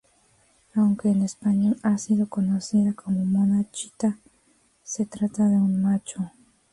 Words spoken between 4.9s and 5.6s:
trata de